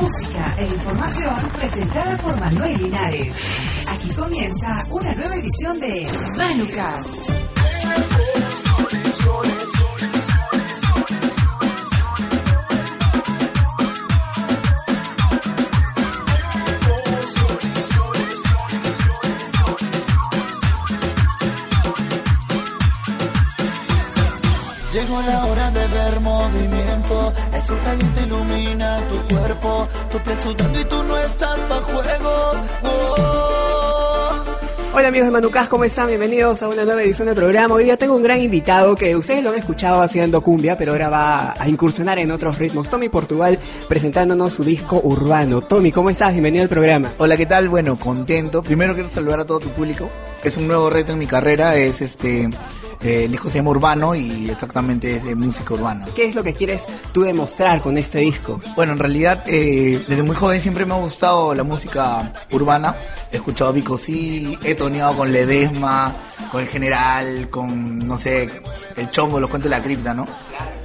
[0.00, 3.34] Música e información presentada por Manuel Linares.
[3.88, 7.48] Aquí comienza una nueva edición de Manucast.
[24.92, 30.80] Llegó la hora de ver movimiento, el sol caliente ilumina tu cuerpo, tu piel sudando
[30.80, 32.52] y tú no estás pa' juego.
[32.84, 34.44] Oh.
[34.94, 36.06] Hola amigos de Manucas, ¿cómo están?
[36.06, 37.74] Bienvenidos a una nueva edición del programa.
[37.74, 41.10] Hoy día tengo un gran invitado que ustedes lo han escuchado haciendo cumbia, pero ahora
[41.10, 42.88] va a incursionar en otros ritmos.
[42.88, 45.60] Tommy Portugal presentándonos su disco urbano.
[45.60, 46.32] Tommy, ¿cómo estás?
[46.32, 47.12] Bienvenido al programa.
[47.18, 47.68] Hola, ¿qué tal?
[47.68, 48.62] Bueno, contento.
[48.62, 50.08] Primero quiero saludar a todo tu público.
[50.42, 52.48] Es un nuevo reto en mi carrera, es este...
[53.00, 56.06] eh, el disco se llama Urbano y exactamente es de música urbana.
[56.14, 58.60] ¿Qué es lo que quieres tú demostrar con este disco?
[58.74, 62.96] Bueno, en realidad, eh, desde muy joven siempre me ha gustado la música urbana.
[63.30, 66.14] He escuchado Vico sí, he toneado con Ledesma,
[66.50, 68.48] con el General, con, no sé,
[68.96, 70.26] el Chombo, los cuentos de la cripta, ¿no?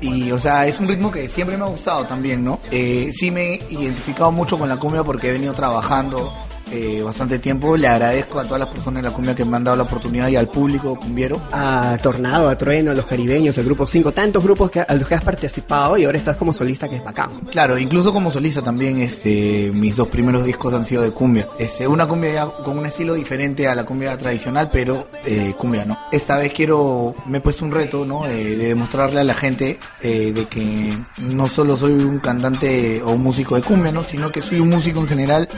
[0.00, 2.58] Y, o sea, es un ritmo que siempre me ha gustado también, ¿no?
[2.70, 6.32] Eh, sí me he identificado mucho con la cumbia porque he venido trabajando
[6.72, 7.76] eh, bastante tiempo.
[7.76, 10.28] Le agradezco a todas las personas de la cumbia que me han dado la oportunidad
[10.28, 11.40] y al público cumbiero.
[11.52, 15.06] A Tornado, a Trueno, a los caribeños, el grupo 5, tantos grupos que, a los
[15.06, 17.40] que has participado y ahora estás como solista que es bacán.
[17.50, 21.48] Claro, incluso como solista también, este, mis dos primeros discos han sido de cumbia.
[21.58, 25.84] Este, una cumbia ya con un estilo diferente a la cumbia tradicional, pero eh, cumbia,
[25.84, 25.98] ¿no?
[26.10, 28.26] Esta vez quiero, me he puesto un reto, ¿no?
[28.26, 33.12] Eh, de demostrarle a la gente eh, de que no solo soy un cantante o
[33.12, 34.02] un músico de cumbia, ¿no?
[34.02, 35.48] Sino que soy un músico en general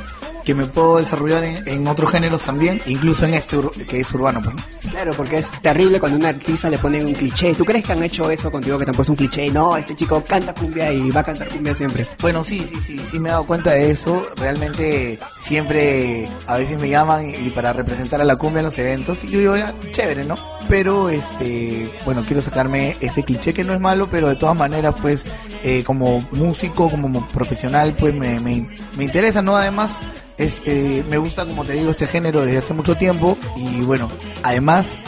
[0.44, 4.40] que me puedo desarrollar en, en otros géneros también, incluso en este que es urbano,
[4.42, 4.90] pues, ¿no?
[4.90, 7.54] Claro, porque es terrible cuando a un artista le ponen un cliché.
[7.54, 9.50] ¿Tú crees que han hecho eso contigo que te han puesto un cliché?
[9.50, 12.06] No, este chico canta cumbia y va a cantar cumbia siempre.
[12.20, 14.22] Bueno, sí, sí, sí, sí me he dado cuenta de eso.
[14.36, 18.78] Realmente siempre a veces me llaman y, y para representar a la cumbia en los
[18.78, 20.36] eventos y yo digo, ya, chévere, ¿no?
[20.68, 24.94] Pero, este, bueno, quiero sacarme ese cliché que no es malo, pero de todas maneras,
[25.00, 25.24] pues,
[25.62, 28.66] eh, como músico, como profesional, pues me, me,
[28.96, 29.56] me interesa, ¿no?
[29.56, 29.90] Además,
[30.36, 34.08] este, me gusta, como te digo, este género desde hace mucho tiempo y bueno,
[34.42, 34.98] además,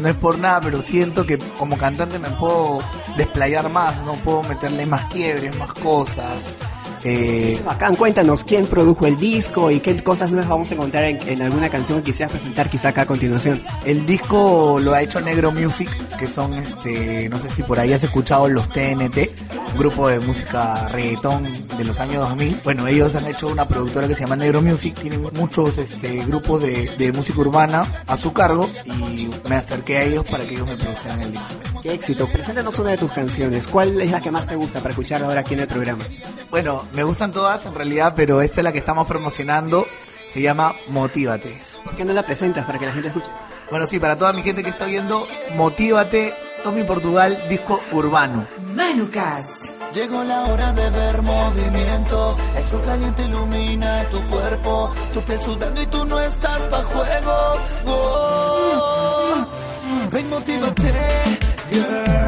[0.00, 2.80] no es por nada, pero siento que como cantante me puedo
[3.16, 6.56] desplayar más, no puedo meterle más quiebres, más cosas.
[7.04, 11.28] Eh, Bacán, cuéntanos quién produjo el disco y qué cosas nuevas vamos a encontrar en,
[11.28, 13.62] en alguna canción que quisieras presentar quizá acá a continuación.
[13.84, 17.92] el disco lo ha hecho Negro Music, que son, este, no sé si por ahí
[17.92, 19.30] has escuchado los TNT,
[19.72, 22.60] un grupo de música reggaetón de los años 2000.
[22.62, 26.62] Bueno, ellos han hecho una productora que se llama Negro Music, tienen muchos este, grupos
[26.62, 30.68] de, de música urbana a su cargo y me acerqué a ellos para que ellos
[30.68, 31.71] me produjeran el disco.
[31.82, 33.66] Qué éxito, preséntanos una de tus canciones.
[33.66, 36.04] ¿Cuál es la que más te gusta para escucharla ahora aquí en el programa?
[36.48, 39.88] Bueno, me gustan todas en realidad, pero esta es la que estamos promocionando,
[40.32, 41.58] se llama Motívate.
[41.82, 43.26] ¿Por qué no la presentas para que la gente escuche?
[43.68, 45.26] Bueno, sí, para toda mi gente que está viendo,
[45.56, 48.46] Motívate, Tommy Portugal, disco urbano.
[48.76, 49.72] Manucast.
[49.92, 55.82] Llegó la hora de ver movimiento, el sol caliente ilumina tu cuerpo, tu piel sudando
[55.82, 57.56] y tú no estás pa' juego.
[57.86, 59.46] Oh.
[60.12, 61.41] Ven, motívate,
[61.72, 62.21] girl.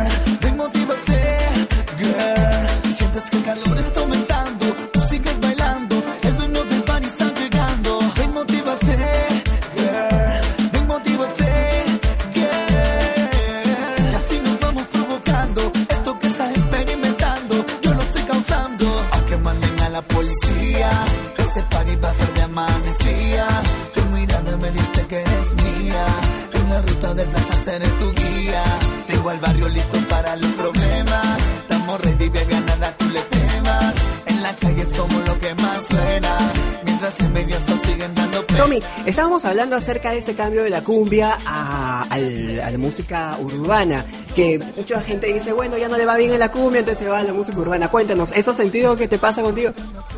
[37.04, 38.56] Mientras en medio se siguen dando fe.
[38.56, 43.36] Tommy, estábamos hablando acerca de este cambio de la cumbia a, al- a la música
[43.42, 47.04] urbana, que mucha gente dice, bueno, ya no le va bien en la cumbia, entonces
[47.04, 47.88] se va a la música urbana.
[47.90, 49.72] Cuéntanos, ¿eso sentido que te pasa contigo?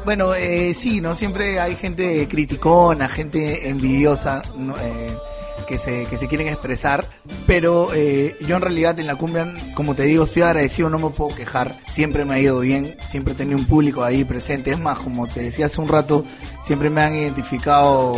[0.05, 1.17] Bueno, eh, sí, ¿no?
[1.17, 4.77] Siempre hay gente criticona, gente envidiosa, ¿no?
[4.81, 5.09] Eh,
[5.67, 7.05] que se, que se quieren expresar,
[7.47, 11.11] pero eh, yo en realidad en la cumbia, como te digo, estoy agradecido, no me
[11.11, 14.79] puedo quejar, siempre me ha ido bien, siempre he tenido un público ahí presente, es
[14.79, 16.25] más, como te decía hace un rato,
[16.65, 18.15] siempre me han identificado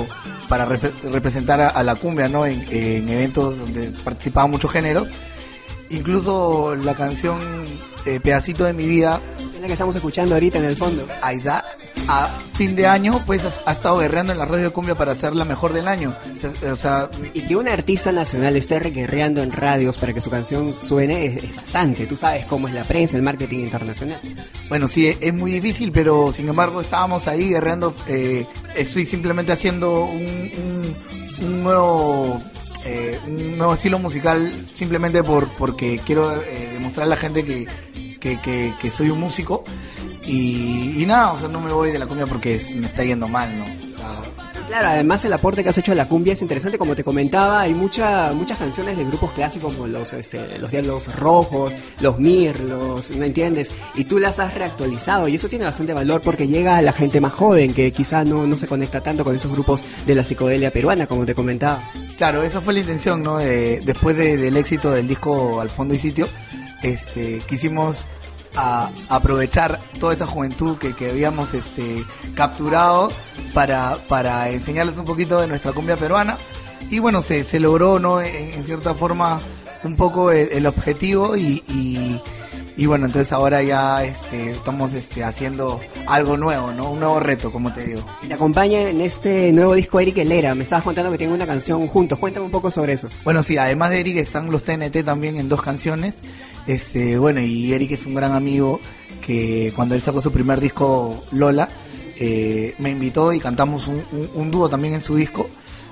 [0.48, 2.46] para representar a, la cumbia, ¿no?
[2.46, 5.08] En, en eventos donde participaban muchos géneros,
[5.90, 7.38] incluso la canción
[8.08, 11.06] eh, Pedacito de mi vida es la que estamos escuchando ahorita en el fondo.
[11.20, 11.64] Aida,
[12.08, 15.44] a fin de año, pues ha, estado guerreando en la radio cumbia para ser la
[15.44, 16.16] mejor del año.
[16.72, 20.74] O sea, y que un artista nacional esté guerreando en radios para que su canción
[20.74, 22.06] suene es, bastante.
[22.06, 24.20] Tú sabes cómo es la prensa, el marketing internacional.
[24.68, 27.94] Bueno, sí, es muy difícil, pero sin embargo estábamos ahí guerreando.
[28.06, 30.96] Eh, estoy simplemente haciendo un,
[31.42, 32.40] un, nuevo
[32.86, 37.66] eh, un nuevo estilo musical simplemente por porque quiero eh, demostrar a la gente que
[38.18, 39.64] que, soy un músico
[40.28, 43.58] y, nada, o sea, no me voy de la cumbia porque me está yendo mal,
[43.58, 43.64] ¿no?
[44.68, 47.62] Claro, además el aporte que has hecho a la cumbia es interesante, como te comentaba,
[47.62, 51.72] hay mucha, muchas canciones de grupos clásicos como los, este, los Diablos Rojos,
[52.02, 53.70] los Mir, los, ¿me entiendes?
[53.94, 57.18] Y tú las has reactualizado y eso tiene bastante valor porque llega a la gente
[57.18, 60.70] más joven que quizá no, no se conecta tanto con esos grupos de la psicodelia
[60.70, 61.82] peruana, como te comentaba.
[62.18, 63.38] Claro, esa fue la intención, ¿no?
[63.38, 66.28] De, después del éxito del disco Al Fondo y Sitio,
[66.82, 68.04] este, quisimos
[69.08, 73.10] aprovechar toda esa juventud que, que habíamos este, capturado
[73.54, 76.36] para, para enseñarles un poquito de nuestra cumbia peruana.
[76.90, 78.20] Y bueno, se, se logró, ¿no?
[78.20, 79.38] En, cierta forma,
[79.84, 82.20] un poco el, objetivo y,
[82.86, 86.92] bueno, entonces ahora ya este, estamos este, haciendo algo nuevo, ¿no?
[86.92, 88.00] Un nuevo reto, como te digo.
[88.22, 90.54] Y te acompaña en este nuevo disco Eric Helera.
[90.54, 92.18] Me estabas contando que tienen una canción juntos.
[92.18, 93.08] Cuéntame un poco sobre eso.
[93.24, 96.18] Bueno, sí, además de Eric están los TNT también en dos canciones.
[96.68, 98.78] Este, bueno, y Eric es un gran amigo
[99.26, 101.68] que cuando él sacó su primer disco, Lola,
[102.16, 105.48] eh, me invitó y cantamos un, dúo también en su disco.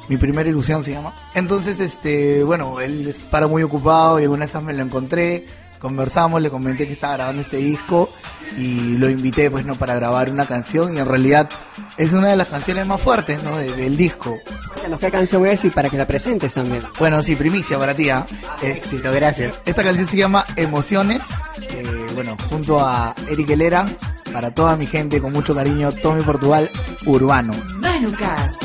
[0.08, 1.14] Mi primera ilusión se llama.
[1.34, 5.44] Entonces, este, bueno, él para muy ocupado y alguna vez me lo encontré
[5.78, 8.10] conversamos, le comenté que estaba grabando este disco
[8.56, 11.48] y lo invité pues no para grabar una canción y en realidad
[11.96, 13.56] es una de las canciones más fuertes ¿no?
[13.58, 14.34] del disco.
[14.68, 16.82] Cuéntanos qué canción es y para que la presentes también.
[16.98, 18.10] Bueno, sí, primicia para ti.
[18.10, 18.26] ¿ah?
[18.62, 19.60] Éxito, gracias.
[19.64, 21.22] Esta canción se llama Emociones,
[21.70, 23.86] eh, bueno, junto a Eric Helera,
[24.32, 26.70] para toda mi gente con mucho cariño, Tommy Portugal,
[27.06, 27.52] Urbano.
[27.78, 28.62] Manucast.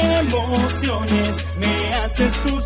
[0.00, 2.60] Emociones, me haces tu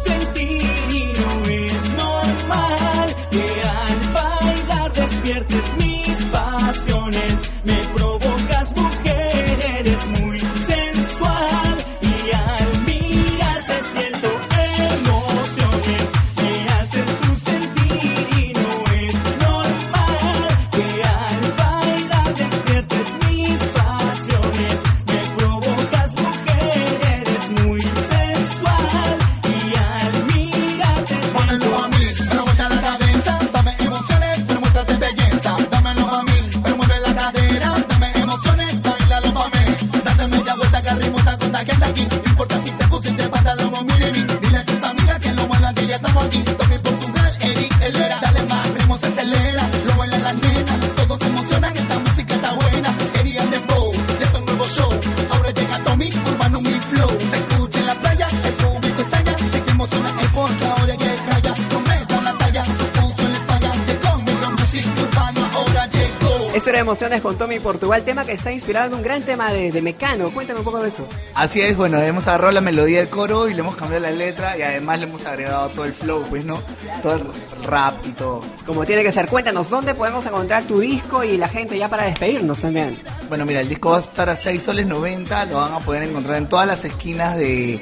[7.64, 8.33] sentir
[66.84, 70.31] emociones con Tommy Portugal, tema que está inspirado en un gran tema de, Mecano.
[70.31, 71.08] Cuéntame un poco de eso.
[71.34, 74.58] Así es, bueno, hemos agarrado la melodía del coro y le hemos cambiado la letra
[74.58, 76.60] y además le hemos agregado todo el flow, pues, ¿no?
[77.03, 78.43] Todo el rap y todo.
[78.67, 82.05] Como tiene que ser, cuéntanos, ¿dónde podemos encontrar tu disco y la gente ya para
[82.05, 82.98] despedirnos también?
[83.31, 86.03] Bueno, mira, el disco va a estar a 6 soles 90, lo van a poder
[86.03, 87.81] encontrar en todas las esquinas de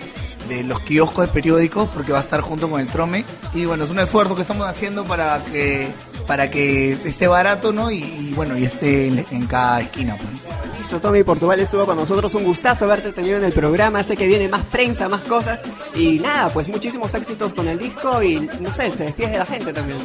[0.49, 3.25] de los kioscos de periódicos porque va a estar junto con el Trome.
[3.55, 5.89] Y bueno es un esfuerzo que estamos haciendo para que
[6.27, 10.79] para que esté barato no y, bueno y esté en, cada esquina pues.
[10.79, 12.35] Listo, Tommy Portugal estuvo con nosotros.
[12.35, 14.03] Un gustazo haberte tenido en el programa.
[14.03, 15.63] Sé que viene más prensa más cosas.
[15.95, 19.47] Y nada pues muchísimos éxitos con el disco y no sé se despide de la
[19.47, 19.99] gente también.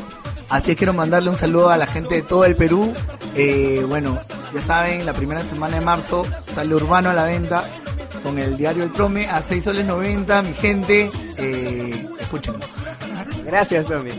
[0.50, 2.94] Así es, quiero mandarle un saludo a la gente de todo el Perú.
[3.36, 4.17] Eh, bueno,
[4.53, 6.25] ya saben, la primera semana de marzo
[6.56, 7.70] sale Urbano a la venta
[8.24, 10.42] con el diario El Trome a 6 soles 90.
[10.42, 12.66] Mi gente, eh, escúchenlo.
[13.46, 14.12] Gracias, Tommy.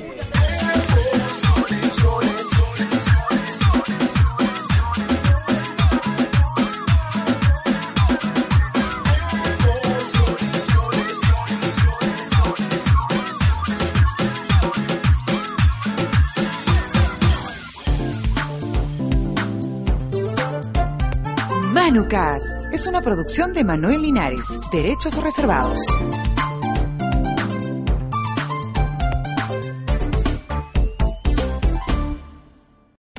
[21.72, 25.80] Manucast es una producción de Manuel Linares, Derechos Reservados.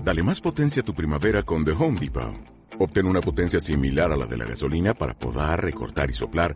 [0.02, 2.36] Dale más potencia a tu primavera con The Home Depot.
[2.80, 6.56] Obtén una potencia similar a la de la gasolina para podar, recortar y soplar